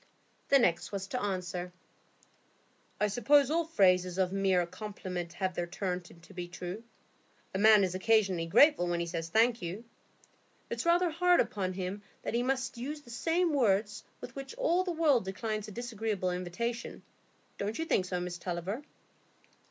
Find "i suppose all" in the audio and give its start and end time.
2.99-3.65